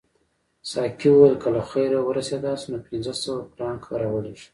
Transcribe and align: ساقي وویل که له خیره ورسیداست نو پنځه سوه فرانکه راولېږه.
ساقي 0.71 1.07
وویل 1.11 1.35
که 1.41 1.49
له 1.55 1.61
خیره 1.69 1.99
ورسیداست 2.03 2.65
نو 2.71 2.77
پنځه 2.87 3.13
سوه 3.23 3.39
فرانکه 3.53 3.91
راولېږه. 4.01 4.47